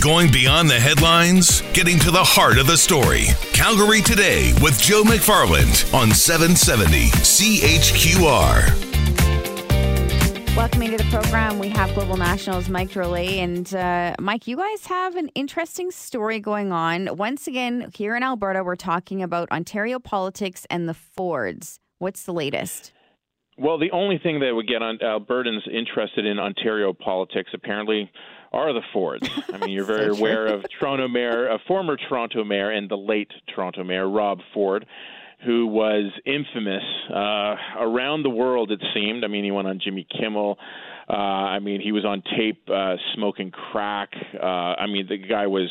Going 0.00 0.32
beyond 0.32 0.70
the 0.70 0.80
headlines, 0.80 1.60
getting 1.74 1.98
to 1.98 2.10
the 2.10 2.24
heart 2.24 2.56
of 2.56 2.66
the 2.66 2.78
story. 2.78 3.26
Calgary 3.52 4.00
Today 4.00 4.54
with 4.62 4.80
Joe 4.80 5.02
McFarland 5.02 5.92
on 5.92 6.10
770 6.10 7.10
CHQR. 7.10 8.86
Welcome 10.56 10.82
into 10.84 10.96
the 10.96 11.04
program. 11.10 11.58
We 11.58 11.68
have 11.68 11.94
Global 11.94 12.16
Nationals 12.16 12.70
Mike 12.70 12.88
Drolet. 12.88 13.36
And 13.36 13.74
uh, 13.74 14.14
Mike, 14.18 14.46
you 14.46 14.56
guys 14.56 14.86
have 14.86 15.16
an 15.16 15.28
interesting 15.34 15.90
story 15.90 16.40
going 16.40 16.72
on. 16.72 17.14
Once 17.18 17.46
again, 17.46 17.90
here 17.94 18.16
in 18.16 18.22
Alberta, 18.22 18.64
we're 18.64 18.76
talking 18.76 19.22
about 19.22 19.50
Ontario 19.50 19.98
politics 19.98 20.66
and 20.70 20.88
the 20.88 20.94
Fords. 20.94 21.78
What's 21.98 22.22
the 22.22 22.32
latest? 22.32 22.92
Well, 23.60 23.76
the 23.76 23.90
only 23.90 24.16
thing 24.16 24.40
that 24.40 24.54
would 24.54 24.66
get 24.66 24.80
on 24.80 24.98
Albertans 24.98 25.68
interested 25.70 26.24
in 26.24 26.38
Ontario 26.38 26.94
politics 26.94 27.50
apparently 27.52 28.10
are 28.52 28.72
the 28.72 28.80
Fords. 28.90 29.28
I 29.52 29.58
mean, 29.58 29.68
you're 29.68 29.84
very 29.84 30.06
so 30.14 30.18
aware 30.18 30.46
of 30.46 30.64
Toronto 30.78 31.08
Mayor, 31.08 31.46
a 31.48 31.58
former 31.68 31.98
Toronto 31.98 32.42
Mayor, 32.42 32.70
and 32.70 32.90
the 32.90 32.96
late 32.96 33.30
Toronto 33.54 33.84
Mayor 33.84 34.08
Rob 34.08 34.38
Ford, 34.54 34.86
who 35.44 35.66
was 35.66 36.10
infamous 36.24 36.82
uh, 37.14 37.54
around 37.80 38.22
the 38.22 38.30
world. 38.30 38.72
It 38.72 38.82
seemed. 38.94 39.24
I 39.24 39.28
mean, 39.28 39.44
he 39.44 39.50
went 39.50 39.68
on 39.68 39.78
Jimmy 39.78 40.06
Kimmel. 40.18 40.56
Uh, 41.06 41.12
I 41.12 41.58
mean, 41.58 41.82
he 41.82 41.92
was 41.92 42.06
on 42.06 42.22
tape 42.34 42.62
uh, 42.72 42.94
smoking 43.14 43.50
crack. 43.50 44.08
Uh, 44.42 44.46
I 44.46 44.86
mean, 44.86 45.06
the 45.06 45.18
guy 45.18 45.46
was 45.46 45.68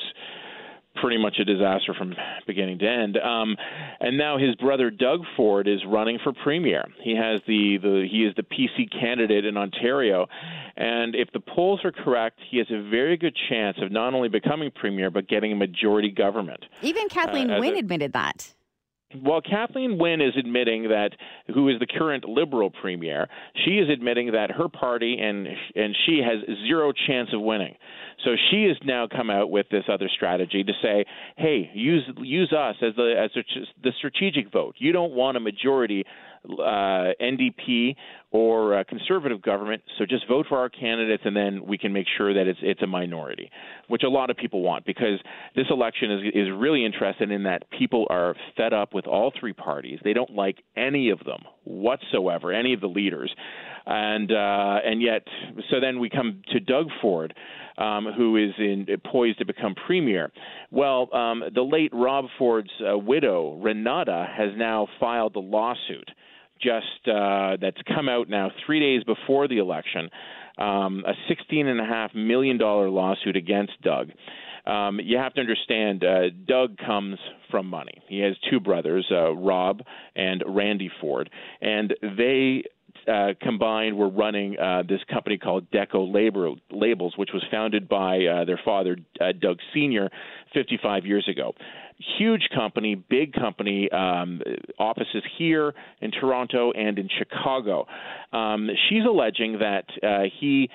pretty 1.02 1.17
much 1.17 1.38
a 1.39 1.45
disaster 1.45 1.94
from 1.94 2.16
beginning 2.48 2.80
to 2.80 2.88
end. 2.88 3.17
Um, 3.17 3.55
and 3.99 4.17
now 4.17 4.38
his 4.38 4.55
brother 4.55 4.89
Doug 4.89 5.22
Ford 5.35 5.67
is 5.67 5.80
running 5.88 6.20
for 6.23 6.34
premier. 6.34 6.85
He 7.02 7.16
has 7.16 7.41
the, 7.48 7.77
the 7.81 8.08
he 8.09 8.23
is 8.25 8.35
the 8.35 8.44
PC 8.44 8.91
candidate 8.91 9.45
in 9.45 9.58
Ontario, 9.58 10.27
and 10.75 11.16
if 11.16 11.31
the 11.31 11.39
polls 11.39 11.81
are 11.84 11.91
correct, 11.91 12.39
he 12.49 12.58
has 12.58 12.67
a 12.72 12.89
very 12.89 13.17
good 13.17 13.35
chance 13.49 13.77
of 13.81 13.91
not 13.91 14.13
only 14.13 14.30
becoming 14.30 14.72
premier 14.72 15.09
but 15.09 15.27
getting 15.27 15.52
a 15.52 15.55
majority 15.55 16.12
government. 16.12 16.63
Even 16.81 17.09
Kathleen 17.09 17.50
uh, 17.52 17.59
Wynne 17.59 17.75
a, 17.75 17.80
admitted 17.80 18.13
that. 18.13 18.53
Well, 19.16 19.41
Kathleen 19.41 19.97
Wynne 19.97 20.22
is 20.22 20.34
admitting 20.38 20.89
that, 20.89 21.09
who 21.53 21.67
is 21.69 21.80
the 21.80 21.88
current 21.88 22.25
Liberal 22.25 22.69
premier, 22.69 23.28
she 23.66 23.80
is 23.80 23.89
admitting 23.89 24.34
that 24.34 24.52
her 24.52 24.69
party 24.69 25.17
and 25.19 25.47
and 25.75 25.95
she 26.06 26.19
has 26.19 26.38
zero 26.67 26.94
chance 27.08 27.30
of 27.34 27.41
winning. 27.41 27.75
So 28.23 28.36
she 28.52 28.66
has 28.66 28.78
now 28.84 29.08
come 29.08 29.30
out 29.30 29.50
with 29.50 29.67
this 29.70 29.84
other 29.92 30.09
strategy 30.14 30.64
to 30.64 30.73
say, 30.81 31.06
"Hey, 31.38 31.70
use 31.73 32.03
use 32.17 32.52
us 32.52 32.75
as 32.81 32.95
the 32.95 33.16
as 33.17 33.31
the 33.84 33.92
strategic 33.98 34.52
vote. 34.52 34.75
You 34.78 34.92
don't 34.92 35.14
want 35.14 35.38
a 35.38 35.39
majority 35.39 36.06
uh, 36.45 37.14
NDP 37.22 37.95
or 38.31 38.84
conservative 38.86 39.42
government. 39.42 39.81
So 39.97 40.06
just 40.06 40.28
vote 40.28 40.45
for 40.47 40.58
our 40.58 40.70
candidates, 40.70 41.23
and 41.25 41.36
then 41.36 41.66
we 41.66 41.78
can 41.78 41.94
make 41.94 42.08
sure 42.17 42.34
that 42.34 42.47
it's 42.47 42.59
it's 42.62 42.81
a 42.81 42.88
minority, 42.88 43.50
which 43.88 44.03
a 44.03 44.09
lot 44.09 44.30
of 44.30 44.38
people 44.38 44.62
want 44.62 44.86
because 44.86 45.20
this 45.56 45.66
election 45.70 46.12
is 46.12 46.22
is 46.34 46.47
really 46.56 46.86
interested 46.86 47.31
in 47.31 47.44
that 47.44 47.70
people 47.78 48.06
are 48.09 48.36
fed 48.56 48.73
up 48.73 48.94
with 48.94 49.08
all 49.08 49.31
three 49.40 49.53
parties. 49.53 50.00
They 50.03 50.14
don't 50.14 50.31
like 50.31 50.64
any 50.78 51.09
of 51.09 51.20
them 51.20 51.44
whatsoever, 51.70 52.52
any 52.52 52.73
of 52.73 52.81
the 52.81 52.88
leaders, 52.88 53.34
and 53.86 54.31
uh, 54.31 54.80
and 54.84 55.02
yet 55.02 55.23
so 55.70 55.80
then 55.80 56.00
we 56.00 56.09
come 56.09 56.42
to 56.52 56.59
Doug 56.59 56.88
Ford. 57.02 57.34
Um, 57.78 58.08
who 58.17 58.36
is 58.36 58.52
in, 58.58 58.88
poised 59.09 59.39
to 59.39 59.45
become 59.45 59.73
premier. 59.73 60.34
Well, 60.70 61.08
um, 61.16 61.44
the 61.56 61.62
late 61.62 61.92
Rob 61.94 62.25
Ford's 62.38 62.70
uh, 62.81 62.97
widow, 62.97 63.53
Renata, 63.53 64.28
has 64.38 64.50
now 64.58 64.88
filed 65.00 65.38
a 65.38 65.40
lawsuit 65.40 66.12
just 66.62 67.08
uh, 67.08 67.58
that's 67.62 67.81
come 67.88 68.09
out 68.09 68.30
now 68.30 68.52
three 68.66 68.80
days 68.80 69.03
before 69.03 69.47
the 69.47 69.58
election, 69.58 70.09
um, 70.58 71.03
a 71.08 71.14
sixteen 71.28 71.67
and 71.67 71.80
a 71.80 71.86
half 71.86 72.14
million 72.14 72.58
dollar 72.58 72.90
lawsuit 72.90 73.36
against 73.36 73.81
Doug. 73.81 74.09
Um, 74.70 75.00
you 75.03 75.17
have 75.17 75.34
to 75.34 75.42
understand, 75.42 76.03
uh, 76.03 76.30
Doug 76.48 76.78
comes 76.78 77.17
from 77.50 77.66
money. 77.66 78.03
He 78.08 78.20
has 78.20 78.36
two 78.50 78.59
brothers, 78.59 79.08
uh, 79.12 79.34
Rob 79.36 79.81
and 80.16 80.44
Randy 80.45 80.92
Ford, 81.02 81.30
and 81.62 81.94
they 82.02 82.63
uh, 83.07 83.34
combined 83.41 83.97
were 83.97 84.09
running 84.09 84.59
uh, 84.59 84.84
this 84.88 85.00
company 85.12 85.38
called 85.38 85.72
Deco 85.72 86.13
Labor 86.13 86.52
Labels, 86.69 87.13
which 87.18 87.30
was 87.34 87.44
founded 87.50 87.90
by 87.90 88.25
uh, 88.25 88.46
their 88.46 88.59
father, 88.63 88.97
uh, 89.19 89.31
Doug 89.40 89.57
Sr., 89.74 90.09
55 90.53 91.06
years 91.06 91.28
ago 91.28 91.53
huge 92.18 92.47
company, 92.56 92.96
big 92.96 93.34
company, 93.34 93.90
um, 93.91 94.41
offices 94.78 95.24
here 95.38 95.74
in 96.01 96.12
Toronto 96.12 96.72
and 96.72 96.97
in 96.97 97.09
Chicago. 97.18 97.88
Um, 98.31 98.69
she's 98.88 99.03
alleging 99.06 99.59
that 99.59 99.86
uh, 100.01 100.30
he 100.40 100.69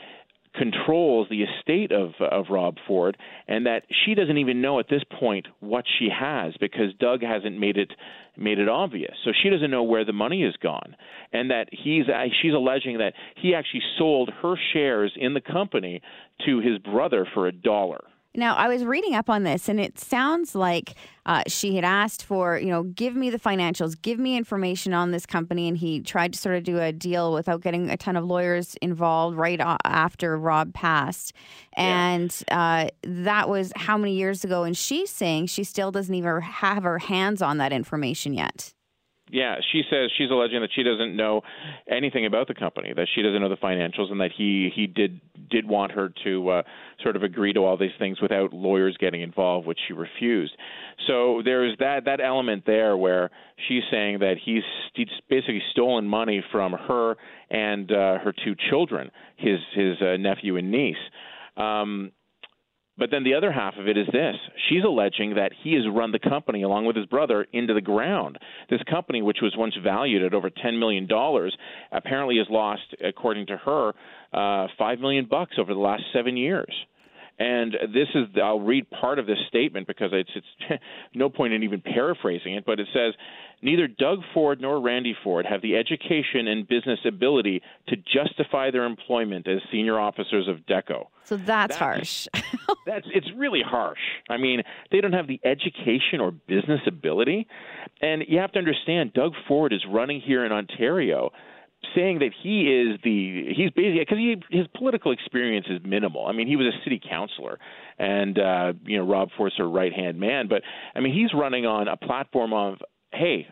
controls 0.54 1.28
the 1.28 1.42
estate 1.42 1.92
of 1.92 2.12
of 2.20 2.47
Rob 2.50 2.76
Ford, 2.87 3.16
and 3.48 3.66
that 3.66 3.82
she 4.04 4.15
doesn't 4.15 4.38
even 4.38 4.60
know 4.60 4.78
at 4.78 4.88
this 4.88 5.03
point 5.19 5.47
what 5.60 5.84
she 5.98 6.09
has 6.09 6.54
because 6.60 6.94
Doug 6.98 7.22
hasn't 7.22 7.59
made 7.59 7.76
it 7.76 7.92
made 8.37 8.59
it 8.59 8.69
obvious. 8.69 9.14
So 9.25 9.31
she 9.43 9.50
doesn't 9.50 9.70
know 9.70 9.82
where 9.82 10.04
the 10.04 10.12
money 10.12 10.43
has 10.43 10.56
gone, 10.56 10.97
and 11.32 11.50
that 11.50 11.69
he's 11.70 12.09
uh, 12.09 12.25
she's 12.43 12.54
alleging 12.54 12.98
that 12.98 13.14
he 13.37 13.54
actually 13.54 13.82
sold 13.98 14.31
her 14.43 14.54
shares 14.72 15.12
in 15.16 15.34
the 15.34 15.41
company 15.41 16.03
to 16.47 16.60
his 16.60 16.78
brother 16.78 17.26
for 17.34 17.47
a 17.47 17.53
dollar. 17.53 18.04
Now, 18.37 18.56
I 18.56 18.67
was 18.67 18.84
reading 18.84 19.15
up 19.15 19.31
on 19.31 19.45
this, 19.45 19.69
and 19.69 19.78
it 19.78 19.99
sounds 19.99 20.56
like 20.56 20.97
uh, 21.25 21.45
she 21.47 21.77
had 21.77 21.84
asked 21.84 22.25
for, 22.25 22.59
you 22.59 22.67
know, 22.67 22.83
give 22.83 23.15
me 23.15 23.31
the 23.31 23.39
financials, 23.39 24.00
give 24.00 24.19
me 24.19 24.37
information 24.37 24.93
on 24.93 25.12
this 25.12 25.25
company, 25.25 25.69
and 25.69 25.78
he 25.78 26.00
tried 26.00 26.33
to 26.33 26.39
sort 26.39 26.56
of 26.56 26.65
do 26.65 26.81
a 26.81 26.91
deal 26.91 27.33
without 27.33 27.61
getting 27.61 27.91
a 27.91 27.97
ton 27.97 28.17
of 28.17 28.25
lawyers 28.25 28.75
involved 28.83 29.37
right 29.37 29.61
after 29.84 30.37
Rob 30.37 30.75
passed. 30.75 31.33
And 31.77 32.34
yeah. 32.49 32.87
uh, 32.87 32.89
that 33.05 33.49
was 33.49 33.73
how 33.77 33.97
many 33.97 34.15
years 34.15 34.44
ago? 34.44 34.65
And 34.65 34.77
she's 34.77 35.11
saying 35.11 35.47
she 35.47 35.62
still 35.62 35.93
doesn't 35.93 36.15
even 36.15 36.41
have 36.41 36.83
her 36.83 36.99
hands 36.99 37.41
on 37.41 37.59
that 37.59 37.73
information 37.73 38.34
yet. 38.34 38.75
Yeah, 39.31 39.57
she 39.73 39.83
says 39.91 40.11
she's 40.19 40.31
alleging 40.31 40.61
that 40.61 40.71
she 40.75 40.83
doesn't 40.83 41.17
know 41.17 41.41
anything 41.91 42.27
about 42.27 42.47
the 42.47 42.55
company, 42.55 42.93
that 42.95 43.09
she 43.15 43.23
doesn't 43.23 43.41
know 43.41 43.49
the 43.49 43.57
financials, 43.57 44.11
and 44.11 44.21
that 44.21 44.31
he 44.37 44.71
he 44.75 44.87
did 44.87 45.19
did 45.49 45.67
want 45.67 45.93
her 45.93 46.12
to 46.25 46.49
uh, 46.51 46.62
sort 47.03 47.17
of 47.17 47.23
agree 47.23 47.55
to 47.55 47.61
all 47.61 47.79
these 47.79 47.91
things 47.99 48.21
without 48.21 48.53
lawyers 48.53 48.97
getting 48.99 49.23
involved, 49.23 49.67
which 49.67 49.79
she 49.87 49.95
refused. 49.95 50.53
So 51.07 51.41
there's 51.43 51.75
that 51.79 52.05
that 52.05 52.21
element 52.21 52.65
there 52.67 52.99
where 52.99 53.31
she's 53.67 53.83
saying 53.91 54.19
that 54.19 54.35
he's, 54.45 54.62
he's 54.95 55.09
basically 55.31 55.62
stolen 55.71 56.06
money 56.06 56.45
from 56.53 56.73
her 56.73 57.17
and 57.51 57.91
uh, 57.91 58.19
her 58.19 58.35
two 58.45 58.55
children, 58.69 59.11
his 59.37 59.59
his 59.75 59.97
uh, 60.03 60.19
nephew 60.19 60.59
and 60.59 60.71
niece. 60.71 60.97
Um, 61.56 62.12
but 62.97 63.10
then 63.10 63.25
the 63.25 63.34
other 63.34 63.50
half 63.50 63.75
of 63.77 63.88
it 63.88 63.97
is 63.97 64.06
this. 64.12 64.37
She's 64.69 64.84
alleging 64.84 65.34
that 65.34 65.53
he 65.62 65.75
has 65.75 65.84
run 65.93 66.12
the 66.12 66.19
company 66.19 66.62
along 66.62 66.87
with 66.87 66.97
his 66.97 67.06
brother 67.06 67.47
into 67.53 67.75
the 67.75 67.81
ground. 67.81 68.38
This 68.71 68.82
company, 68.88 69.22
which 69.22 69.38
was 69.43 69.55
once 69.56 69.75
valued 69.82 70.22
at 70.22 70.34
over 70.34 70.50
$10 70.50 70.78
million, 70.78 71.09
apparently 71.93 72.38
has 72.38 72.47
lost, 72.50 72.82
according 73.05 73.47
to 73.47 73.56
her, 73.56 73.93
uh, 74.32 74.69
5 74.78 75.00
million 75.00 75.27
bucks 75.28 75.56
over 75.59 75.75
the 75.75 75.81
last 75.81 76.05
seven 76.12 76.37
years. 76.37 76.72
And 77.39 77.72
this 77.93 78.09
is, 78.15 78.27
I'll 78.43 78.61
read 78.61 78.89
part 78.91 79.19
of 79.19 79.27
this 79.27 79.39
statement 79.49 79.87
because 79.87 80.11
it's, 80.12 80.31
it's 80.34 80.83
no 81.15 81.28
point 81.28 81.53
in 81.53 81.62
even 81.62 81.81
paraphrasing 81.81 82.55
it, 82.55 82.65
but 82.65 82.78
it 82.81 82.89
says, 82.93 83.15
Neither 83.65 83.89
Doug 83.89 84.19
Ford 84.34 84.61
nor 84.61 84.78
Randy 84.78 85.17
Ford 85.25 85.47
have 85.47 85.62
the 85.62 85.77
education 85.77 86.49
and 86.49 86.69
business 86.69 86.99
ability 87.06 87.62
to 87.89 87.97
justify 87.97 88.71
their 88.71 88.84
employment 88.84 89.49
as 89.49 89.61
senior 89.73 89.99
officers 89.99 90.49
of 90.49 90.67
DECO. 90.67 91.06
So 91.25 91.39
that's, 91.39 91.47
that's 91.47 91.77
harsh. 91.77 92.28
that's 92.87 93.06
it's 93.15 93.28
really 93.34 93.62
harsh. 93.65 93.99
I 94.28 94.37
mean, 94.37 94.62
they 94.93 95.00
don't 95.00 95.15
have 95.15 95.27
the 95.27 95.41
education 95.44 96.21
or 96.21 96.31
business 96.31 96.81
ability, 96.87 97.47
and 98.03 98.25
you 98.28 98.39
have 98.39 98.53
to 98.53 98.59
understand 98.59 99.15
Doug 99.15 99.33
Ford 99.49 99.73
is 99.73 99.83
running 99.91 100.21
here 100.21 100.44
in 100.44 100.53
Ontario 100.53 101.31
saying 101.95 102.21
that 102.21 102.31
he 102.43 102.62
is 102.62 102.99
the 103.03 103.53
he's 103.55 103.71
basically 103.71 103.99
because 103.99 104.19
he 104.19 104.37
his 104.50 104.67
political 104.77 105.12
experience 105.12 105.67
is 105.69 105.81
minimal. 105.84 106.27
I 106.27 106.33
mean, 106.33 106.47
he 106.47 106.56
was 106.56 106.67
a 106.67 106.84
city 106.84 107.00
councilor, 107.00 107.59
and 107.99 108.39
uh, 108.39 108.72
you 108.84 108.99
know 108.99 109.06
Rob 109.06 109.31
Ford's 109.37 109.56
right 109.58 109.93
hand 109.93 110.19
man, 110.19 110.49
but 110.49 110.62
I 110.94 111.00
mean 111.00 111.14
he's 111.14 111.32
running 111.35 111.67
on 111.67 111.88
a 111.88 111.97
platform 111.97 112.53
of 112.53 112.79
hey. 113.12 113.47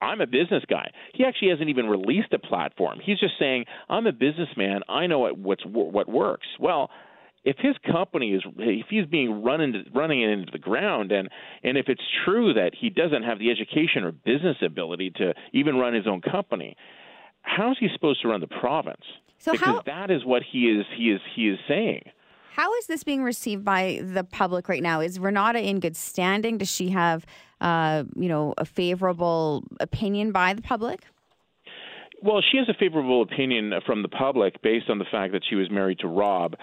I'm 0.00 0.20
a 0.20 0.28
business 0.28 0.62
guy. 0.70 0.92
He 1.12 1.24
actually 1.24 1.48
hasn't 1.48 1.70
even 1.70 1.86
released 1.86 2.32
a 2.32 2.38
platform. 2.38 3.00
He's 3.02 3.18
just 3.18 3.34
saying, 3.36 3.64
"I'm 3.88 4.06
a 4.06 4.12
businessman. 4.12 4.82
I 4.88 5.08
know 5.08 5.18
what 5.18 5.36
what's 5.36 5.64
what 5.66 6.08
works." 6.08 6.46
Well, 6.60 6.88
if 7.44 7.56
his 7.58 7.76
company 7.90 8.32
is 8.32 8.42
if 8.58 8.86
he's 8.90 9.06
being 9.06 9.42
run 9.42 9.60
into, 9.60 9.82
running 9.94 10.22
it 10.22 10.30
into 10.30 10.52
the 10.52 10.58
ground 10.58 11.12
and 11.12 11.28
and 11.62 11.78
if 11.78 11.88
it's 11.88 12.02
true 12.24 12.52
that 12.54 12.72
he 12.78 12.90
doesn't 12.90 13.22
have 13.22 13.38
the 13.38 13.50
education 13.50 14.04
or 14.04 14.12
business 14.12 14.56
ability 14.64 15.10
to 15.16 15.34
even 15.52 15.76
run 15.76 15.94
his 15.94 16.06
own 16.06 16.20
company 16.20 16.76
how 17.48 17.70
is 17.70 17.78
he 17.78 17.88
supposed 17.92 18.22
to 18.22 18.28
run 18.28 18.40
the 18.40 18.46
province? 18.46 19.04
So 19.38 19.52
because 19.52 19.66
how, 19.66 19.82
that 19.86 20.10
is 20.10 20.24
what 20.24 20.42
he 20.42 20.66
is 20.66 20.86
he 20.96 21.10
is 21.10 21.20
he 21.34 21.48
is 21.48 21.58
saying. 21.66 22.02
How 22.54 22.74
is 22.74 22.86
this 22.86 23.04
being 23.04 23.22
received 23.22 23.64
by 23.64 24.00
the 24.02 24.24
public 24.24 24.68
right 24.68 24.82
now? 24.82 25.00
Is 25.00 25.18
Renata 25.20 25.60
in 25.60 25.80
good 25.80 25.96
standing? 25.96 26.58
Does 26.58 26.70
she 26.70 26.90
have 26.90 27.24
uh, 27.60 28.04
you 28.16 28.28
know 28.28 28.54
a 28.58 28.64
favorable 28.64 29.64
opinion 29.80 30.32
by 30.32 30.54
the 30.54 30.62
public? 30.62 31.06
Well, 32.20 32.42
she 32.50 32.58
has 32.58 32.68
a 32.68 32.74
favorable 32.74 33.22
opinion 33.22 33.72
from 33.86 34.02
the 34.02 34.08
public 34.08 34.60
based 34.60 34.90
on 34.90 34.98
the 34.98 35.04
fact 35.10 35.32
that 35.32 35.42
she 35.48 35.54
was 35.54 35.70
married 35.70 36.00
to 36.00 36.08
Rob. 36.08 36.56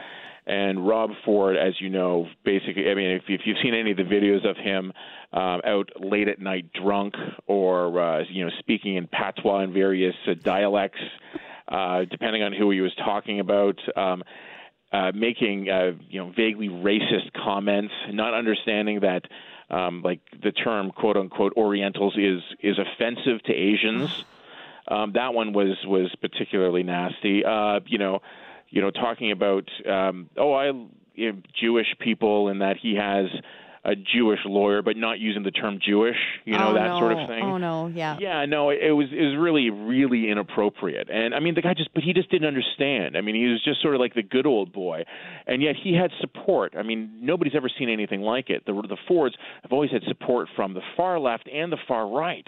And 0.48 0.88
Rob 0.88 1.12
Ford, 1.24 1.56
as 1.58 1.74
you 1.80 1.90
know, 1.90 2.28
basically, 2.44 2.90
I 2.90 2.94
mean, 2.94 3.12
if, 3.12 3.24
if 3.28 3.42
you've 3.46 3.58
seen 3.64 3.74
any 3.74 3.92
of 3.92 3.98
the 3.98 4.04
videos 4.04 4.48
of 4.48 4.58
him 4.58 4.94
um, 5.34 5.62
out 5.66 5.90
late 6.00 6.28
at 6.28 6.40
night 6.40 6.72
drunk 6.74 7.16
or, 7.48 8.00
uh, 8.00 8.24
you 8.30 8.46
know, 8.46 8.52
speaking 8.60 8.96
in 8.96 9.08
patois 9.08 9.62
and 9.62 9.74
various 9.74 10.14
uh, 10.28 10.36
dialects, 10.44 11.00
uh, 11.68 12.06
depending 12.12 12.44
on 12.44 12.54
who 12.54 12.70
he 12.70 12.82
was 12.82 12.94
talking 12.96 13.40
about, 13.40 13.80
um, 13.98 14.24
uh, 14.92 15.12
making, 15.16 15.70
uh, 15.70 15.94
you 16.10 16.20
know, 16.20 16.32
vaguely 16.36 16.70
racist 16.70 17.34
comments, 17.34 17.94
not 18.12 18.36
understanding 18.36 19.00
that, 19.00 19.24
um, 19.72 20.04
like, 20.04 20.20
the 20.44 20.52
term 20.52 20.92
quote 20.92 21.18
unquote 21.18 21.54
Orientals 21.58 22.16
is, 22.18 22.42
is 22.62 22.78
offensive 22.78 23.42
to 23.44 23.54
Asians. 23.54 24.26
Um, 24.88 25.14
that 25.14 25.34
one 25.34 25.54
was, 25.54 25.78
was 25.86 26.14
particularly 26.22 26.84
nasty. 26.84 27.44
Uh, 27.44 27.80
you 27.88 27.98
know, 27.98 28.20
you 28.70 28.82
know, 28.82 28.92
talking 28.92 29.32
about 29.32 29.70
um, 29.90 30.30
oh, 30.38 30.54
I 30.54 30.66
you 31.14 31.32
know, 31.32 31.42
Jewish 31.60 31.88
people 32.00 32.50
and 32.50 32.62
that 32.62 32.76
he 32.82 32.96
has 32.96 33.28
a 33.86 33.96
Jewish 33.96 34.40
lawyer, 34.46 34.82
but 34.82 34.98
not 34.98 35.20
using 35.20 35.44
the 35.44 35.52
term 35.52 35.80
Jewish, 35.80 36.18
you 36.44 36.58
know, 36.58 36.70
oh, 36.70 36.74
that 36.74 36.88
no. 36.88 37.00
sort 37.00 37.12
of 37.14 37.28
thing. 37.30 37.44
Oh 37.44 37.58
no, 37.58 37.88
yeah. 37.88 38.18
Yeah, 38.20 38.46
no, 38.46 38.72
it, 38.72 38.80
it 38.82 38.92
was 38.92 39.08
it 39.12 39.22
was 39.22 39.38
really 39.38 39.70
really 39.70 40.30
inappropriate. 40.32 41.08
And 41.10 41.36
I 41.36 41.40
mean, 41.40 41.54
the 41.54 41.62
guy 41.62 41.76
just 41.76 41.94
but 41.94 42.04
he 42.04 42.12
just 42.12 42.32
didn't 42.32 42.48
understand. 42.48 43.16
I 43.16 43.22
mean, 43.22 43.36
he 43.36 43.46
was 43.46 43.64
just 43.64 43.82
sort 43.82 43.94
of 43.94 44.02
like 44.02 44.16
the 44.16 44.24
good 44.24 44.48
old 44.48 44.74
boy, 44.74 45.04
and 45.46 45.62
yet 45.62 45.76
he 45.82 45.94
had 45.96 46.10
support. 46.20 46.74
I 46.78 46.82
mean, 46.82 47.20
nobody's 47.22 47.54
ever 47.56 47.70
seen 47.78 47.90
anything 47.90 48.22
like 48.22 48.50
it. 48.50 48.66
The 48.66 48.74
the 48.74 48.98
Fords 49.08 49.36
have 49.62 49.72
always 49.72 49.92
had 49.92 50.02
support 50.08 50.50
from 50.56 50.74
the 50.74 50.82
far 50.98 51.20
left 51.20 51.48
and 51.48 51.72
the 51.72 51.78
far 51.88 52.10
right 52.10 52.48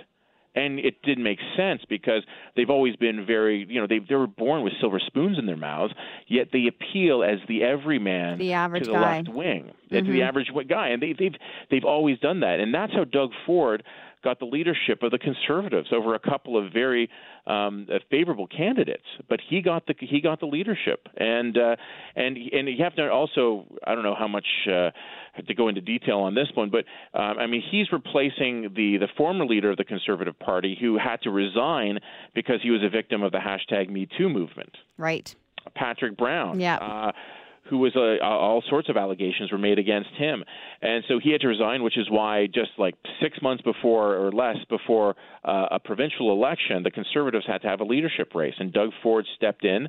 and 0.57 0.80
it 0.80 1.01
didn't 1.04 1.24
make 1.24 1.39
sense 1.56 1.81
because 1.88 2.24
they've 2.56 2.69
always 2.69 2.95
been 2.95 3.25
very, 3.25 3.65
you 3.69 3.80
know, 3.80 3.88
they 3.88 4.00
they 4.00 4.15
were 4.15 4.27
born 4.27 4.63
with 4.63 4.74
silver 4.80 5.00
spoons 5.00 5.38
in 5.39 5.45
their 5.45 5.57
mouths, 5.57 5.94
yet 6.27 6.48
they 6.51 6.68
appeal 6.68 7.24
as 7.24 7.39
the 7.48 7.63
everyman 7.63 8.38
The 8.39 8.54
average 8.54 8.83
to 8.83 8.88
the 8.88 8.94
guy. 8.94 9.18
left 9.18 9.30
wing, 9.30 9.71
to 9.89 10.01
Mhm. 10.01 10.12
the 10.12 10.21
average 10.24 10.51
guy, 10.68 10.89
and 10.89 11.01
they, 11.01 11.13
they've 11.13 11.36
they've 11.69 11.86
always 11.86 12.19
done 12.19 12.39
that, 12.42 12.59
and 12.59 12.74
that's 12.74 12.94
how 12.94 13.04
Doug 13.04 13.31
Ford 13.45 13.83
got 14.24 14.40
the 14.40 14.46
leadership 14.46 15.04
of 15.04 15.12
the 15.12 15.18
conservatives 15.18 15.90
over 15.92 16.16
a 16.16 16.19
couple 16.19 16.58
of 16.58 16.72
very 16.74 17.10
um, 17.46 17.88
uh, 17.92 18.00
favorable 18.10 18.48
candidates. 18.48 19.04
But 19.30 19.40
he 19.48 19.62
got 19.62 19.86
the 19.88 19.96
he 20.00 20.22
got 20.22 20.40
the 20.40 20.46
leadership, 20.46 21.08
and 21.18 21.58
uh, 21.58 21.75
and 22.16 22.38
and 22.38 22.68
you 22.68 22.84
have 22.84 22.96
to 22.96 23.10
also 23.10 23.66
I 23.86 23.96
don't 23.96 24.04
know 24.04 24.16
how 24.18 24.28
much 24.28 24.48
uh, 24.68 24.92
to 25.46 25.54
go 25.56 25.68
into 25.68 25.81
detail 25.81 26.19
on 26.19 26.36
this 26.36 26.48
one, 26.56 26.69
but 26.69 26.86
um, 27.19 27.38
I 27.38 27.48
mean 27.48 27.64
he's 27.69 27.92
replacing 27.92 28.74
the 28.75 28.98
the 28.98 29.08
former 29.18 29.46
leader 29.46 29.72
of 29.72 29.78
the 29.78 29.86
Conservative 29.86 30.38
Party 30.40 30.78
who 30.80 30.98
had 30.98 31.22
to 31.22 31.31
resign 31.31 32.00
because 32.34 32.60
he 32.62 32.72
was 32.72 32.81
a 32.84 32.90
victim 32.90 33.24
of 33.24 33.31
the 33.31 33.40
hashtag 33.40 33.90
Me 33.90 34.08
Too 34.18 34.30
movement. 34.30 34.75
Right. 34.98 35.34
Patrick 35.75 36.18
Brown. 36.18 36.60
Yeah. 36.60 36.78
Uh, 36.78 37.12
who 37.69 37.78
was 37.78 37.96
uh, 37.96 38.24
all 38.24 38.64
sorts 38.69 38.90
of 38.90 38.98
allegations 38.98 39.52
were 39.52 39.58
made 39.58 39.80
against 39.80 40.10
him, 40.18 40.44
and 40.81 41.04
so 41.08 41.19
he 41.19 41.31
had 41.31 41.42
to 41.42 41.48
resign. 41.48 41.84
Which 41.84 41.98
is 41.98 42.10
why, 42.10 42.48
just 42.48 42.72
like 42.78 42.96
six 43.22 43.42
months 43.42 43.62
before 43.64 44.16
or 44.16 44.31
less 44.31 44.58
before 44.69 45.16
uh, 45.44 45.68
a 45.72 45.80
provincial 45.80 46.31
election, 46.31 46.84
the 46.84 46.92
Conservatives 46.92 47.46
had 47.48 47.62
to 47.62 47.68
have 47.68 47.80
a 47.80 47.86
leadership 47.86 48.34
race, 48.36 48.56
and 48.60 48.72
Doug 48.74 48.92
Ford 49.04 49.25
stepped 49.36 49.66
in, 49.66 49.88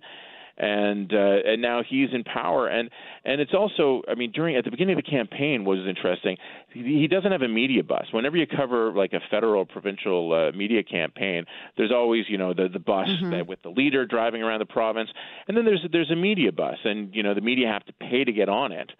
and 0.58 1.12
uh, 1.12 1.36
and 1.46 1.62
now 1.62 1.82
he's 1.88 2.08
in 2.12 2.24
power. 2.24 2.68
And 2.68 2.90
and 3.24 3.40
it's 3.40 3.54
also, 3.54 4.02
I 4.08 4.14
mean, 4.14 4.32
during 4.32 4.56
at 4.56 4.64
the 4.64 4.70
beginning 4.70 4.98
of 4.98 5.04
the 5.04 5.10
campaign 5.10 5.64
was 5.64 5.86
interesting. 5.86 6.36
He, 6.72 7.00
he 7.00 7.06
doesn't 7.06 7.30
have 7.30 7.42
a 7.42 7.48
media 7.48 7.82
bus. 7.82 8.06
Whenever 8.12 8.36
you 8.36 8.46
cover 8.46 8.92
like 8.92 9.12
a 9.12 9.20
federal 9.30 9.64
provincial 9.64 10.32
uh, 10.32 10.56
media 10.56 10.82
campaign, 10.82 11.44
there's 11.76 11.92
always 11.92 12.24
you 12.28 12.38
know 12.38 12.52
the 12.54 12.68
the 12.68 12.78
bus 12.78 13.08
that, 13.30 13.46
with 13.46 13.62
the 13.62 13.70
leader 13.70 14.04
driving 14.06 14.42
around 14.42 14.60
the 14.60 14.66
province, 14.66 15.10
and 15.46 15.56
then 15.56 15.64
there's 15.64 15.86
there's 15.92 16.10
a 16.10 16.16
media 16.16 16.52
bus, 16.52 16.78
and 16.84 17.14
you 17.14 17.22
know 17.22 17.34
the 17.34 17.40
media 17.40 17.68
have 17.68 17.84
to 17.86 17.92
pay 17.92 18.24
to 18.24 18.32
get 18.32 18.48
on 18.48 18.72
it 18.72 18.90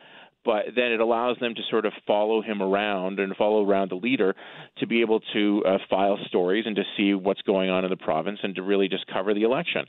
but 0.45 0.65
then 0.75 0.93
it 0.93 1.01
allows 1.01 1.37
them 1.41 1.55
to 1.55 1.61
sort 1.69 1.85
of 1.85 1.93
follow 2.07 2.41
him 2.41 2.63
around 2.63 3.21
and 3.21 3.37
follow 3.37 3.69
around 3.69 3.91
the 3.91 3.97
leader 3.97 4.35
to 4.79 4.87
be 4.87 5.03
able 5.03 5.21
to 5.35 5.63
uh, 5.67 5.77
file 5.91 6.19
stories 6.27 6.65
and 6.67 6.77
to 6.77 6.85
see 6.97 7.13
what's 7.13 7.43
going 7.43 7.69
on 7.69 7.85
in 7.85 7.91
the 7.91 7.97
province 7.97 8.39
and 8.43 8.55
to 8.55 8.63
really 8.63 8.89
just 8.89 9.07
cover 9.09 9.35
the 9.35 9.43
election. 9.43 9.85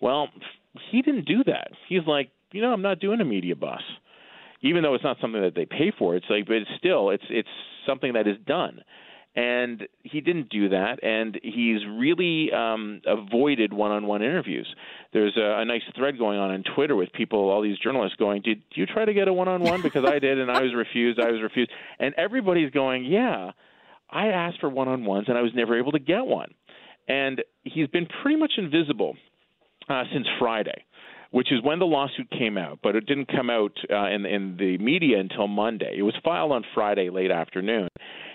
Well, 0.00 0.28
he 0.90 1.02
didn't 1.02 1.26
do 1.26 1.44
that. 1.44 1.68
He's 1.88 2.06
like, 2.06 2.30
you 2.52 2.62
know, 2.62 2.72
I'm 2.72 2.82
not 2.82 3.00
doing 3.00 3.20
a 3.20 3.24
media 3.24 3.56
bus. 3.56 3.82
Even 4.62 4.82
though 4.82 4.94
it's 4.94 5.04
not 5.04 5.18
something 5.20 5.42
that 5.42 5.54
they 5.54 5.66
pay 5.66 5.92
for, 5.98 6.16
it's 6.16 6.26
like, 6.30 6.46
but 6.46 6.56
it's 6.56 6.70
still, 6.78 7.10
it's 7.10 7.24
it's 7.28 7.48
something 7.86 8.14
that 8.14 8.26
is 8.26 8.36
done. 8.46 8.80
And 9.36 9.88
he 10.04 10.20
didn't 10.20 10.48
do 10.48 10.68
that. 10.68 11.02
And 11.02 11.38
he's 11.42 11.80
really 11.86 12.52
um 12.52 13.02
avoided 13.04 13.72
one-on-one 13.72 14.22
interviews. 14.22 14.72
There's 15.12 15.36
a, 15.36 15.60
a 15.60 15.64
nice 15.64 15.82
thread 15.96 16.18
going 16.18 16.38
on 16.38 16.50
on 16.50 16.62
twitter 16.74 16.96
with 16.96 17.12
people 17.12 17.50
all 17.50 17.60
these 17.60 17.78
journalists 17.78 18.16
going 18.16 18.42
did 18.42 18.62
you 18.74 18.86
try 18.86 19.04
to 19.04 19.12
get 19.12 19.28
a 19.28 19.32
one-on-one? 19.32 19.82
Because 19.82 20.04
i 20.06 20.18
did 20.18 20.38
and 20.38 20.50
i 20.50 20.62
was 20.62 20.72
refused 20.76 21.20
i 21.20 21.30
was 21.30 21.42
refused. 21.42 21.70
And 21.98 22.14
everybody's 22.16 22.70
going 22.70 23.04
yeah 23.04 23.50
i 24.08 24.28
asked 24.28 24.60
for 24.60 24.70
one-on-ones 24.70 25.26
and 25.28 25.36
i 25.36 25.42
was 25.42 25.52
never 25.54 25.78
able 25.78 25.92
to 25.92 25.98
get 25.98 26.24
one. 26.24 26.54
And 27.06 27.42
he's 27.64 27.88
been 27.88 28.06
pretty 28.22 28.38
much 28.38 28.52
invisible 28.56 29.16
uh, 29.88 30.04
since 30.12 30.26
friday 30.38 30.84
which 31.34 31.50
is 31.50 31.58
when 31.64 31.80
the 31.80 31.84
lawsuit 31.84 32.30
came 32.30 32.56
out, 32.56 32.78
but 32.80 32.94
it 32.94 33.06
didn't 33.06 33.26
come 33.26 33.50
out 33.50 33.72
uh, 33.90 34.06
in, 34.06 34.24
in 34.24 34.56
the 34.56 34.78
media 34.78 35.18
until 35.18 35.48
Monday. 35.48 35.96
It 35.98 36.02
was 36.02 36.14
filed 36.22 36.52
on 36.52 36.62
Friday 36.76 37.10
late 37.10 37.32
afternoon, 37.32 37.88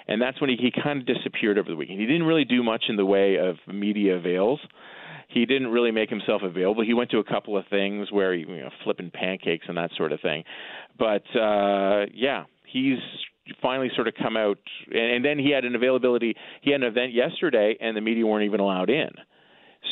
and 0.10 0.22
that's 0.22 0.42
when 0.42 0.50
he, 0.50 0.58
he 0.58 0.70
kind 0.70 1.00
of 1.00 1.08
disappeared 1.08 1.58
over 1.58 1.70
the 1.70 1.78
weekend. 1.78 2.02
He 2.02 2.06
didn't 2.06 2.24
really 2.24 2.44
do 2.44 2.62
much 2.62 2.84
in 2.90 2.98
the 2.98 3.06
way 3.06 3.38
of 3.38 3.56
media 3.74 4.18
avails. 4.18 4.60
He 5.30 5.46
didn't 5.46 5.70
really 5.70 5.92
make 5.92 6.10
himself 6.10 6.42
available. 6.44 6.84
He 6.84 6.94
went 6.94 7.10
to 7.12 7.20
a 7.20 7.24
couple 7.24 7.58
of 7.58 7.64
things 7.70 8.12
where 8.12 8.34
he, 8.34 8.42
you 8.42 8.64
know, 8.64 8.70
flipping 8.84 9.12
pancakes 9.12 9.66
and 9.70 9.78
that 9.78 9.92
sort 9.96 10.12
of 10.12 10.20
thing. 10.20 10.44
But 10.98 11.24
uh, 11.40 12.08
yeah, 12.14 12.44
he's 12.66 13.00
finally 13.62 13.92
sort 13.96 14.10
of 14.10 14.14
come 14.22 14.36
out, 14.36 14.58
and, 14.88 14.98
and 14.98 15.24
then 15.24 15.40
he 15.40 15.52
had 15.52 15.64
an 15.64 15.74
availability. 15.74 16.36
He 16.62 16.72
had 16.72 16.82
an 16.82 16.88
event 16.88 17.14
yesterday, 17.14 17.78
and 17.80 17.96
the 17.96 18.02
media 18.02 18.26
weren't 18.26 18.44
even 18.44 18.60
allowed 18.60 18.90
in. 18.90 19.12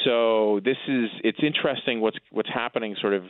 So 0.03 0.59
this 0.63 0.77
is 0.87 1.09
it's 1.23 1.39
interesting 1.41 2.01
what's 2.01 2.17
what's 2.31 2.49
happening 2.49 2.95
sort 3.01 3.13
of 3.13 3.23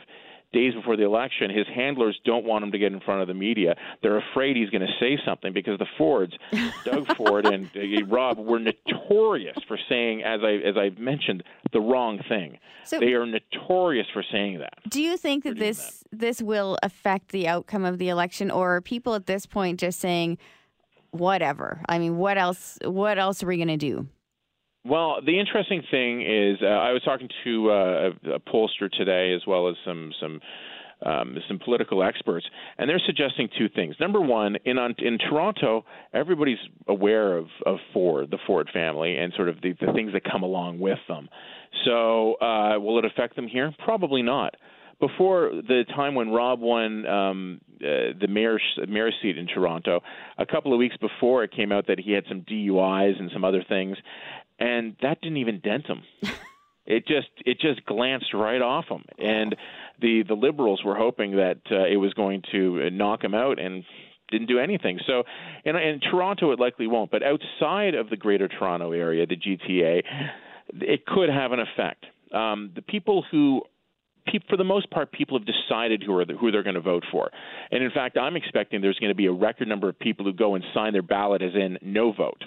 days 0.52 0.74
before 0.74 0.96
the 0.96 1.04
election. 1.04 1.50
His 1.50 1.66
handlers 1.74 2.18
don't 2.24 2.44
want 2.44 2.64
him 2.64 2.72
to 2.72 2.78
get 2.78 2.92
in 2.92 3.00
front 3.00 3.20
of 3.20 3.28
the 3.28 3.34
media. 3.34 3.74
They're 4.02 4.18
afraid 4.18 4.56
he's 4.56 4.70
going 4.70 4.86
to 4.86 4.92
say 4.98 5.18
something 5.24 5.52
because 5.52 5.78
the 5.78 5.86
Fords, 5.98 6.32
Doug 6.84 7.06
Ford 7.16 7.46
and 7.46 7.70
uh, 7.76 8.06
Rob, 8.06 8.38
were 8.38 8.58
notorious 8.58 9.56
for 9.66 9.78
saying, 9.88 10.22
as 10.22 10.40
I 10.42 10.54
as 10.66 10.76
I 10.76 10.90
mentioned, 11.00 11.42
the 11.72 11.80
wrong 11.80 12.20
thing. 12.28 12.58
So- 12.84 12.98
they 12.98 13.12
are 13.12 13.26
notorious 13.26 14.06
for 14.12 14.24
saying 14.32 14.60
that. 14.60 14.78
Do 14.88 15.02
you 15.02 15.16
think 15.16 15.44
that 15.44 15.58
this 15.58 16.04
this 16.12 16.40
will 16.40 16.78
affect 16.82 17.28
the 17.28 17.46
outcome 17.46 17.84
of 17.84 17.98
the 17.98 18.08
election, 18.08 18.50
or 18.50 18.76
are 18.76 18.80
people 18.80 19.14
at 19.14 19.26
this 19.26 19.46
point 19.46 19.80
just 19.80 20.00
saying, 20.00 20.38
whatever? 21.10 21.82
I 21.88 21.98
mean, 21.98 22.16
what 22.16 22.38
else? 22.38 22.78
What 22.84 23.18
else 23.18 23.42
are 23.42 23.46
we 23.46 23.56
going 23.56 23.68
to 23.68 23.76
do? 23.76 24.08
Well, 24.84 25.18
the 25.24 25.38
interesting 25.38 25.82
thing 25.90 26.22
is, 26.22 26.58
uh, 26.62 26.66
I 26.66 26.92
was 26.92 27.02
talking 27.04 27.28
to 27.44 27.70
uh, 27.70 28.10
a, 28.34 28.40
pollster 28.40 28.90
today, 28.90 29.34
as 29.34 29.42
well 29.46 29.68
as 29.68 29.76
some 29.84 30.12
some 30.20 30.40
um, 31.04 31.36
some 31.46 31.58
political 31.58 32.02
experts, 32.02 32.46
and 32.76 32.88
they're 32.88 33.00
suggesting 33.04 33.48
two 33.56 33.68
things. 33.68 33.96
Number 34.00 34.20
one, 34.20 34.56
in 34.64 34.78
in 34.98 35.18
Toronto, 35.18 35.84
everybody's 36.12 36.58
aware 36.86 37.36
of, 37.36 37.46
of 37.66 37.78
Ford, 37.92 38.30
the 38.30 38.38
Ford 38.46 38.68
family, 38.72 39.16
and 39.16 39.32
sort 39.36 39.48
of 39.48 39.60
the, 39.60 39.74
the 39.80 39.92
things 39.92 40.12
that 40.12 40.22
come 40.24 40.42
along 40.42 40.78
with 40.78 40.98
them. 41.08 41.28
So, 41.84 42.34
uh, 42.34 42.78
will 42.80 42.98
it 42.98 43.04
affect 43.04 43.36
them 43.36 43.46
here? 43.46 43.72
Probably 43.84 44.22
not. 44.22 44.54
Before 45.00 45.50
the 45.50 45.84
time 45.94 46.16
when 46.16 46.30
Rob 46.30 46.58
won 46.58 47.06
um, 47.06 47.60
uh, 47.76 48.18
the 48.20 48.26
mayor's 48.28 48.62
mayor's 48.88 49.14
seat 49.22 49.38
in 49.38 49.46
Toronto, 49.46 50.00
a 50.38 50.46
couple 50.46 50.72
of 50.72 50.78
weeks 50.78 50.96
before 50.96 51.44
it 51.44 51.52
came 51.52 51.70
out 51.70 51.86
that 51.86 52.00
he 52.00 52.10
had 52.10 52.24
some 52.28 52.40
DUIs 52.40 53.20
and 53.20 53.30
some 53.32 53.44
other 53.44 53.64
things, 53.68 53.96
and 54.58 54.96
that 55.02 55.20
didn't 55.20 55.38
even 55.38 55.60
dent 55.60 55.86
him. 55.86 56.02
it 56.86 57.06
just 57.06 57.28
it 57.44 57.60
just 57.60 57.84
glanced 57.86 58.32
right 58.34 58.62
off 58.62 58.86
him, 58.88 59.04
and 59.18 59.56
the 60.00 60.22
the 60.26 60.34
liberals 60.34 60.82
were 60.84 60.96
hoping 60.96 61.36
that 61.36 61.60
uh, 61.70 61.84
it 61.84 61.96
was 61.96 62.12
going 62.14 62.42
to 62.52 62.82
uh, 62.86 62.90
knock 62.90 63.22
him 63.22 63.34
out, 63.34 63.58
and 63.58 63.84
didn't 64.30 64.48
do 64.48 64.58
anything. 64.58 64.98
So, 65.06 65.24
in, 65.64 65.76
in 65.76 66.00
Toronto, 66.00 66.52
it 66.52 66.60
likely 66.60 66.86
won't, 66.86 67.10
but 67.10 67.22
outside 67.22 67.94
of 67.94 68.10
the 68.10 68.16
Greater 68.16 68.46
Toronto 68.46 68.92
area, 68.92 69.26
the 69.26 69.36
GTA, 69.36 70.02
it 70.80 71.06
could 71.06 71.30
have 71.30 71.52
an 71.52 71.60
effect. 71.60 72.04
Um, 72.32 72.72
the 72.74 72.82
people 72.82 73.24
who 73.30 73.62
for 74.50 74.58
the 74.58 74.64
most 74.64 74.90
part, 74.90 75.10
people 75.10 75.38
have 75.38 75.46
decided 75.46 76.02
who 76.02 76.14
are 76.18 76.26
the, 76.26 76.34
who 76.34 76.50
they're 76.50 76.62
going 76.62 76.74
to 76.74 76.82
vote 76.82 77.04
for. 77.10 77.30
And 77.70 77.82
in 77.82 77.90
fact, 77.90 78.18
I'm 78.18 78.36
expecting 78.36 78.82
there's 78.82 78.98
going 78.98 79.10
to 79.10 79.16
be 79.16 79.24
a 79.24 79.32
record 79.32 79.68
number 79.68 79.88
of 79.88 79.98
people 79.98 80.26
who 80.26 80.34
go 80.34 80.54
and 80.54 80.62
sign 80.74 80.92
their 80.92 81.00
ballot 81.00 81.40
as 81.40 81.54
in 81.54 81.78
no 81.80 82.12
vote 82.12 82.44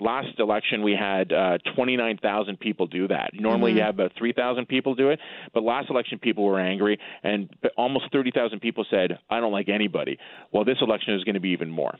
Last 0.00 0.38
election, 0.38 0.82
we 0.82 0.96
had 0.98 1.32
uh, 1.32 1.58
29,000 1.76 2.58
people 2.58 2.86
do 2.86 3.08
that. 3.08 3.30
Normally, 3.32 3.72
mm-hmm. 3.72 3.78
you 3.78 3.84
have 3.84 3.94
about 3.94 4.12
3,000 4.18 4.66
people 4.66 4.94
do 4.94 5.10
it, 5.10 5.20
but 5.52 5.62
last 5.62 5.88
election, 5.88 6.18
people 6.18 6.44
were 6.44 6.58
angry, 6.58 6.98
and 7.22 7.48
almost 7.76 8.06
30,000 8.12 8.60
people 8.60 8.84
said, 8.90 9.18
I 9.30 9.40
don't 9.40 9.52
like 9.52 9.68
anybody. 9.68 10.18
Well, 10.52 10.64
this 10.64 10.78
election 10.80 11.14
is 11.14 11.22
going 11.24 11.34
to 11.34 11.40
be 11.40 11.50
even 11.50 11.70
more. 11.70 11.96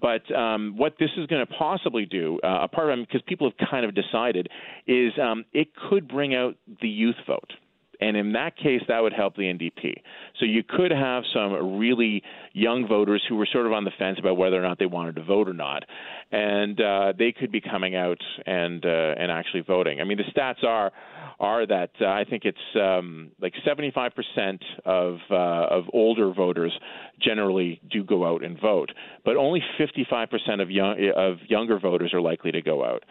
But 0.00 0.30
um, 0.34 0.74
what 0.76 0.96
this 0.98 1.10
is 1.16 1.26
going 1.26 1.46
to 1.46 1.52
possibly 1.54 2.04
do, 2.04 2.38
uh, 2.42 2.58
apart 2.62 2.88
from 2.88 3.02
because 3.02 3.22
people 3.26 3.50
have 3.50 3.68
kind 3.68 3.86
of 3.86 3.94
decided, 3.94 4.48
is 4.86 5.12
um, 5.22 5.44
it 5.52 5.68
could 5.88 6.08
bring 6.08 6.34
out 6.34 6.56
the 6.82 6.88
youth 6.88 7.16
vote. 7.26 7.52
And 8.00 8.16
in 8.16 8.32
that 8.32 8.56
case, 8.56 8.82
that 8.88 9.00
would 9.00 9.12
help 9.12 9.36
the 9.36 9.42
NDP. 9.42 10.02
So 10.38 10.44
you 10.44 10.62
could 10.62 10.90
have 10.90 11.24
some 11.32 11.78
really 11.78 12.22
young 12.52 12.86
voters 12.86 13.22
who 13.28 13.36
were 13.36 13.48
sort 13.50 13.66
of 13.66 13.72
on 13.72 13.84
the 13.84 13.90
fence 13.98 14.18
about 14.18 14.36
whether 14.36 14.58
or 14.58 14.62
not 14.62 14.78
they 14.78 14.86
wanted 14.86 15.16
to 15.16 15.24
vote 15.24 15.48
or 15.48 15.54
not, 15.54 15.84
and 16.32 16.80
uh, 16.80 17.12
they 17.18 17.32
could 17.32 17.52
be 17.52 17.60
coming 17.60 17.96
out 17.96 18.18
and 18.46 18.84
uh, 18.84 19.14
and 19.18 19.30
actually 19.30 19.62
voting. 19.62 20.00
I 20.00 20.04
mean, 20.04 20.18
the 20.18 20.24
stats 20.24 20.64
are 20.64 20.92
are 21.38 21.66
that 21.66 21.90
uh, 22.00 22.06
I 22.06 22.24
think 22.28 22.44
it's 22.44 22.58
um, 22.74 23.30
like 23.40 23.52
75% 23.66 24.58
of 24.84 25.18
uh, 25.30 25.34
of 25.34 25.84
older 25.92 26.32
voters 26.32 26.72
generally 27.20 27.80
do 27.90 28.04
go 28.04 28.26
out 28.26 28.44
and 28.44 28.58
vote, 28.60 28.90
but 29.24 29.36
only 29.36 29.62
55% 29.78 30.62
of 30.62 30.70
young 30.70 31.12
of 31.16 31.36
younger 31.48 31.78
voters 31.78 32.12
are 32.14 32.20
likely 32.20 32.52
to 32.52 32.62
go 32.62 32.84
out. 32.84 33.04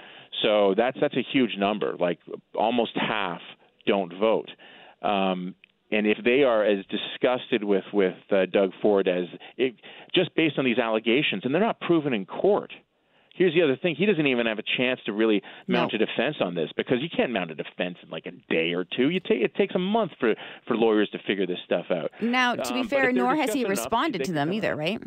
So 0.44 0.74
that's 0.76 0.98
that's 1.00 1.16
a 1.16 1.26
huge 1.34 1.58
number. 1.58 1.96
Like 2.00 2.20
almost 2.56 2.92
half 2.96 3.42
don't 3.86 4.14
vote. 4.20 4.50
Um, 5.06 5.56
and 5.92 6.08
if 6.08 6.18
they 6.24 6.44
are 6.44 6.66
as 6.66 6.84
disgusted 6.88 7.64
with 7.64 7.84
with 7.94 8.16
uh, 8.32 8.46
Doug 8.52 8.72
Ford 8.82 9.08
as 9.08 9.26
it, 9.58 9.76
just 10.14 10.34
based 10.36 10.58
on 10.58 10.66
these 10.66 10.80
allegations, 10.80 11.44
and 11.44 11.54
they're 11.54 11.62
not 11.62 11.80
proven 11.80 12.14
in 12.14 12.26
court. 12.26 12.74
Here's 13.36 13.54
the 13.54 13.62
other 13.62 13.76
thing: 13.76 13.96
he 13.96 14.06
doesn't 14.06 14.26
even 14.26 14.48
have 14.48 14.60
a 14.60 14.64
chance 14.78 15.00
to 15.06 15.14
really 15.14 15.44
mount 15.68 15.94
no. 15.94 15.98
a 15.98 16.06
defense 16.06 16.38
on 16.40 16.56
this 16.56 16.70
because 16.76 16.98
you 17.02 17.10
can't 17.16 17.32
mount 17.32 17.52
a 17.52 17.56
defense 17.56 17.98
in 18.02 18.10
like 18.10 18.26
a 18.26 18.32
day 18.52 18.74
or 18.74 18.84
two. 18.84 19.10
You 19.10 19.20
take 19.20 19.42
it 19.42 19.56
takes 19.56 19.76
a 19.76 19.80
month 19.80 20.14
for 20.20 20.34
for 20.68 20.76
lawyers 20.76 21.10
to 21.12 21.20
figure 21.28 21.46
this 21.46 21.60
stuff 21.66 21.86
out. 21.92 22.12
Now, 22.20 22.56
to 22.56 22.74
be 22.74 22.80
um, 22.80 22.88
fair, 22.88 23.12
nor 23.12 23.36
has 23.36 23.54
he 23.54 23.66
responded 23.66 24.22
enough, 24.22 24.28
to 24.28 24.34
them 24.34 24.54
either, 24.54 24.76
right? 24.76 25.02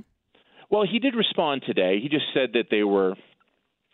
Well, 0.70 0.84
he 0.88 0.98
did 0.98 1.14
respond 1.14 1.62
today. 1.66 1.98
He 2.00 2.08
just 2.08 2.26
said 2.34 2.50
that 2.52 2.66
they 2.70 2.84
were 2.84 3.14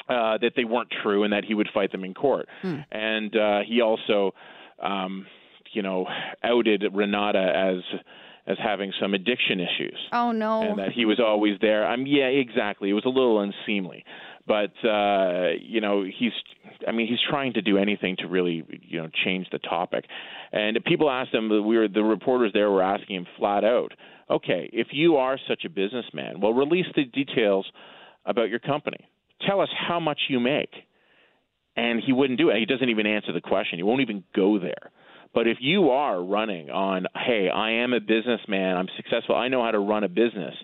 uh, 0.08 0.38
that 0.38 0.52
they 0.54 0.64
weren't 0.64 0.92
true 1.02 1.23
and 1.25 1.32
that 1.32 1.44
he 1.44 1.54
would 1.54 1.68
fight 1.73 1.92
them 1.92 2.04
in 2.04 2.12
court. 2.12 2.46
Hmm. 2.61 2.80
And 2.90 3.34
uh, 3.37 3.61
he 3.66 3.80
also 3.80 4.34
um, 4.82 5.26
you 5.75 5.83
know, 5.83 6.07
outed 6.43 6.85
Renata 6.93 7.38
as 7.38 8.00
as 8.47 8.59
having 8.62 8.93
some 9.00 9.14
addiction 9.14 9.61
issues. 9.61 9.99
Oh 10.12 10.33
no! 10.33 10.62
And 10.62 10.78
that 10.78 10.93
he 10.93 11.04
was 11.04 11.21
always 11.21 11.59
there. 11.61 11.87
I'm 11.87 12.07
yeah, 12.07 12.26
exactly. 12.26 12.90
It 12.90 12.93
was 12.93 13.04
a 13.07 13.09
little 13.09 13.40
unseemly, 13.40 14.04
but 14.47 14.73
uh, 14.87 15.50
you 15.61 15.81
know, 15.81 16.04
he's. 16.04 16.33
I 16.87 16.93
mean, 16.93 17.07
he's 17.07 17.21
trying 17.31 17.54
to 17.54 17.62
do 17.62 17.78
anything 17.78 18.16
to 18.19 18.28
really, 18.28 18.62
you 18.83 19.00
know, 19.00 19.09
change 19.25 19.47
the 19.50 19.59
topic. 19.59 20.04
And 20.52 20.78
people 20.85 21.11
asked 21.11 21.33
him. 21.33 21.49
We 21.49 21.78
were 21.78 21.88
the 21.88 22.02
reporters 22.02 22.52
there 22.52 22.71
were 22.71 22.83
asking 22.83 23.16
him 23.16 23.26
flat 23.38 23.64
out. 23.64 23.93
Okay, 24.31 24.69
if 24.73 24.88
you 24.93 25.16
are 25.16 25.38
such 25.49 25.64
a 25.64 25.71
businessman, 25.71 26.40
well, 26.40 26.52
release 26.52 26.87
the 26.95 27.04
details 27.04 27.66
about 28.26 28.49
your 28.49 28.59
company. 28.59 29.09
Tell 29.47 29.61
us 29.61 29.69
how 29.88 30.00
much 30.00 30.19
you 30.28 30.40
make. 30.40 30.71
And 31.76 32.00
he 32.04 32.12
wouldn't 32.12 32.38
do 32.38 32.50
it. 32.50 32.59
He 32.59 32.66
doesn't 32.66 32.88
even 32.88 33.07
answer 33.07 33.33
the 33.33 33.40
question. 33.40 33.78
He 33.78 33.83
won't 33.83 34.00
even 34.00 34.23
go 34.35 34.59
there. 34.59 34.90
But 35.35 35.49
if 35.49 35.59
you 35.61 35.91
are 35.91 36.23
running 36.23 36.71
on, 36.71 37.07
hey, 37.14 37.49
I 37.49 37.71
am 37.83 37.93
a 37.93 38.00
businessman, 38.00 38.76
I'm 38.76 38.88
successful, 38.97 39.35
I 39.35 39.49
know 39.49 39.62
how 39.62 39.73
to 39.73 39.81
run 39.81 40.05
a 40.05 40.09
business, 40.09 40.55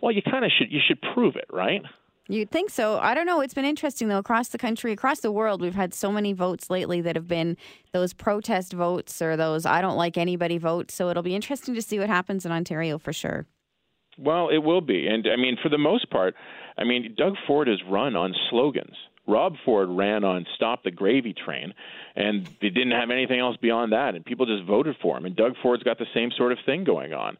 well, 0.00 0.12
you 0.12 0.22
kind 0.22 0.44
of 0.44 0.50
should 0.56 0.72
you 0.72 0.80
should 0.86 1.00
prove 1.14 1.36
it, 1.36 1.46
right? 1.52 1.82
You'd 2.30 2.50
think 2.50 2.70
so. 2.70 2.98
I 2.98 3.14
don't 3.14 3.24
know. 3.26 3.40
It's 3.40 3.54
been 3.54 3.64
interesting 3.64 4.08
though. 4.08 4.18
Across 4.18 4.48
the 4.48 4.58
country, 4.58 4.92
across 4.92 5.20
the 5.20 5.32
world, 5.32 5.62
we've 5.62 5.74
had 5.74 5.94
so 5.94 6.12
many 6.12 6.34
votes 6.34 6.68
lately 6.68 7.00
that 7.00 7.16
have 7.16 7.26
been 7.26 7.56
those 7.92 8.12
protest 8.12 8.74
votes 8.74 9.22
or 9.22 9.36
those 9.36 9.64
I 9.64 9.80
don't 9.80 9.96
like 9.96 10.18
anybody 10.18 10.58
votes. 10.58 10.94
So 10.94 11.08
it'll 11.08 11.22
be 11.22 11.34
interesting 11.34 11.74
to 11.74 11.82
see 11.82 11.98
what 11.98 12.08
happens 12.08 12.44
in 12.44 12.52
Ontario 12.52 12.98
for 12.98 13.14
sure. 13.14 13.46
Well, 14.18 14.50
it 14.50 14.58
will 14.58 14.82
be. 14.82 15.06
And 15.06 15.26
I 15.26 15.36
mean, 15.36 15.56
for 15.62 15.70
the 15.70 15.78
most 15.78 16.10
part, 16.10 16.34
I 16.76 16.84
mean, 16.84 17.14
Doug 17.16 17.34
Ford 17.46 17.66
has 17.66 17.78
run 17.88 18.14
on 18.14 18.34
slogans. 18.50 18.96
Rob 19.28 19.54
Ford 19.64 19.88
ran 19.90 20.24
on 20.24 20.46
Stop 20.56 20.82
the 20.82 20.90
Gravy 20.90 21.34
Train, 21.34 21.74
and 22.16 22.48
they 22.60 22.70
didn't 22.70 22.92
have 22.92 23.10
anything 23.10 23.38
else 23.38 23.56
beyond 23.58 23.92
that, 23.92 24.14
and 24.14 24.24
people 24.24 24.46
just 24.46 24.64
voted 24.64 24.96
for 25.02 25.16
him. 25.16 25.26
And 25.26 25.36
Doug 25.36 25.52
Ford's 25.62 25.82
got 25.82 25.98
the 25.98 26.06
same 26.14 26.30
sort 26.36 26.50
of 26.50 26.58
thing 26.64 26.82
going 26.84 27.12
on. 27.12 27.36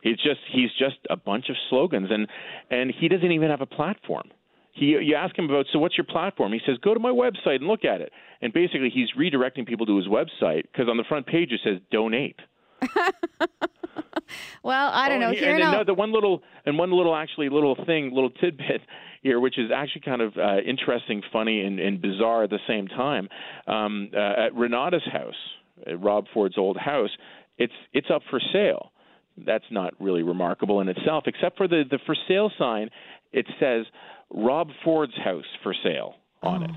He's 0.00 0.16
just 0.16 0.40
he's 0.52 0.70
just 0.78 0.96
a 1.10 1.16
bunch 1.16 1.48
of 1.48 1.56
slogans, 1.68 2.10
and 2.10 2.28
and 2.70 2.92
he 2.98 3.08
doesn't 3.08 3.32
even 3.32 3.50
have 3.50 3.62
a 3.62 3.66
platform. 3.66 4.30
He 4.72 4.86
you 4.86 5.14
ask 5.14 5.36
him 5.36 5.46
about 5.46 5.66
so 5.72 5.78
what's 5.78 5.96
your 5.96 6.04
platform? 6.04 6.52
He 6.52 6.60
says 6.64 6.76
go 6.82 6.94
to 6.94 7.00
my 7.00 7.10
website 7.10 7.56
and 7.56 7.66
look 7.66 7.84
at 7.84 8.00
it. 8.00 8.12
And 8.42 8.52
basically 8.52 8.90
he's 8.90 9.08
redirecting 9.18 9.66
people 9.66 9.86
to 9.86 9.96
his 9.96 10.06
website 10.06 10.62
because 10.62 10.88
on 10.88 10.96
the 10.96 11.04
front 11.04 11.26
page 11.26 11.52
it 11.52 11.60
says 11.64 11.78
donate. 11.90 12.38
well, 14.62 14.90
I 14.92 15.08
don't 15.08 15.18
oh, 15.18 15.26
know. 15.26 15.28
And, 15.30 15.38
Here 15.38 15.54
and, 15.54 15.62
and, 15.62 15.88
the 15.88 15.94
one 15.94 16.12
little 16.12 16.42
and 16.66 16.78
one 16.78 16.90
little 16.90 17.14
actually 17.14 17.48
little 17.48 17.76
thing, 17.86 18.12
little 18.12 18.30
tidbit 18.30 18.80
here, 19.22 19.40
which 19.40 19.58
is 19.58 19.70
actually 19.74 20.02
kind 20.02 20.22
of 20.22 20.36
uh, 20.36 20.58
interesting, 20.66 21.22
funny, 21.32 21.62
and, 21.62 21.78
and, 21.78 22.00
bizarre 22.00 22.44
at 22.44 22.50
the 22.50 22.58
same 22.66 22.88
time. 22.88 23.28
Um, 23.66 24.10
uh, 24.14 24.46
at 24.46 24.54
Renata's 24.54 25.06
house, 25.10 25.34
at 25.86 26.00
Rob 26.00 26.26
Ford's 26.32 26.58
old 26.58 26.76
house, 26.76 27.10
it's 27.58 27.72
it's 27.92 28.08
up 28.12 28.22
for 28.30 28.40
sale. 28.52 28.92
That's 29.36 29.64
not 29.70 29.94
really 30.00 30.22
remarkable 30.22 30.80
in 30.80 30.88
itself, 30.88 31.24
except 31.26 31.56
for 31.56 31.68
the 31.68 31.84
the 31.88 31.98
for 32.06 32.16
sale 32.28 32.50
sign. 32.58 32.90
It 33.32 33.46
says 33.58 33.86
Rob 34.30 34.68
Ford's 34.84 35.16
house 35.16 35.44
for 35.62 35.74
sale 35.82 36.14
on 36.42 36.62
oh. 36.62 36.64
it. 36.64 36.70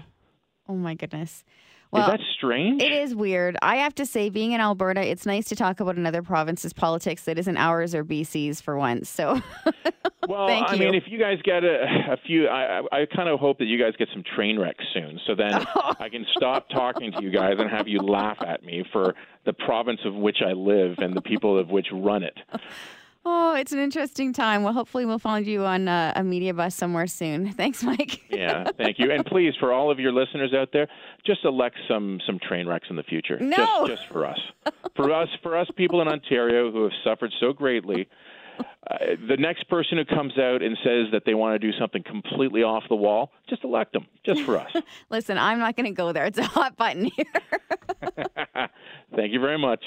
Oh 0.69 0.75
my 0.75 0.95
goodness. 0.95 1.43
Well, 1.91 2.03
is 2.03 2.11
that 2.11 2.19
strange? 2.35 2.81
It 2.81 2.91
is 2.91 3.15
weird. 3.15 3.57
I 3.61 3.77
have 3.77 3.95
to 3.95 4.05
say, 4.05 4.29
being 4.29 4.51
in 4.51 4.61
Alberta, 4.61 5.01
it's 5.01 5.25
nice 5.25 5.45
to 5.45 5.55
talk 5.55 5.79
about 5.79 5.95
another 5.95 6.21
province's 6.21 6.73
politics 6.73 7.23
that 7.23 7.39
isn't 7.39 7.57
ours 7.57 7.95
or 7.95 8.03
BC's 8.03 8.59
for 8.59 8.77
once. 8.77 9.09
So, 9.09 9.41
well, 10.27 10.47
I 10.49 10.75
mean, 10.77 10.95
if 10.95 11.03
you 11.07 11.17
guys 11.17 11.39
get 11.43 11.63
a, 11.63 11.83
a 12.11 12.17
few, 12.25 12.47
I, 12.47 12.79
I, 12.79 13.01
I 13.01 13.05
kind 13.05 13.29
of 13.29 13.39
hope 13.39 13.59
that 13.59 13.65
you 13.65 13.81
guys 13.81 13.93
get 13.97 14.09
some 14.13 14.23
train 14.35 14.59
wrecks 14.59 14.83
soon, 14.93 15.19
so 15.25 15.35
then 15.35 15.53
oh. 15.75 15.93
I 15.99 16.09
can 16.09 16.25
stop 16.35 16.69
talking 16.69 17.11
to 17.13 17.23
you 17.23 17.31
guys 17.31 17.55
and 17.57 17.69
have 17.69 17.87
you 17.87 17.99
laugh 17.99 18.37
at 18.45 18.63
me 18.63 18.83
for 18.91 19.15
the 19.45 19.53
province 19.53 20.01
of 20.05 20.13
which 20.13 20.37
I 20.45 20.51
live 20.51 20.95
and 20.97 21.15
the 21.15 21.21
people 21.21 21.57
of 21.57 21.69
which 21.69 21.87
run 21.93 22.23
it. 22.23 22.37
Oh, 23.25 23.55
it's 23.55 23.71
an 23.71 23.79
interesting 23.79 24.31
time. 24.33 24.63
Well, 24.63 24.73
hopefully, 24.73 25.05
we'll 25.05 25.19
find 25.19 25.45
you 25.45 25.63
on 25.65 25.87
uh, 25.87 26.13
a 26.15 26.23
media 26.23 26.53
bus 26.53 26.75
somewhere 26.75 27.07
soon. 27.07 27.51
Thanks, 27.53 27.83
Mike. 27.83 28.21
yeah, 28.29 28.69
thank 28.77 28.99
you. 28.99 29.11
And 29.11 29.25
please, 29.25 29.53
for 29.59 29.73
all 29.73 29.91
of 29.91 29.99
your 29.99 30.11
listeners 30.11 30.53
out 30.53 30.69
there, 30.71 30.87
just 31.25 31.43
elect 31.43 31.75
some 31.87 32.19
some 32.25 32.39
train 32.39 32.67
wrecks 32.67 32.87
in 32.89 32.95
the 32.95 33.03
future. 33.03 33.37
No, 33.39 33.85
just, 33.87 34.01
just 34.01 34.11
for 34.11 34.25
us, 34.25 34.39
for 34.95 35.11
us, 35.13 35.27
for 35.43 35.57
us 35.57 35.67
people 35.75 36.01
in 36.01 36.07
Ontario 36.07 36.71
who 36.71 36.83
have 36.83 36.93
suffered 37.03 37.33
so 37.39 37.51
greatly. 37.53 38.07
Uh, 38.89 39.15
the 39.27 39.37
next 39.37 39.69
person 39.69 39.97
who 39.99 40.05
comes 40.05 40.35
out 40.39 40.63
and 40.63 40.75
says 40.83 41.07
that 41.11 41.23
they 41.25 41.35
want 41.35 41.53
to 41.53 41.59
do 41.59 41.77
something 41.77 42.01
completely 42.03 42.63
off 42.63 42.83
the 42.89 42.95
wall, 42.95 43.31
just 43.47 43.63
elect 43.63 43.93
them, 43.93 44.07
just 44.25 44.41
for 44.41 44.57
us. 44.57 44.71
Listen, 45.11 45.37
I'm 45.37 45.59
not 45.59 45.75
going 45.75 45.85
to 45.85 45.91
go 45.91 46.11
there. 46.11 46.25
It's 46.25 46.39
a 46.39 46.43
hot 46.43 46.75
button 46.75 47.05
here. 47.05 47.25
Thank 49.15 49.31
you 49.33 49.39
very 49.39 49.59
much. 49.59 49.83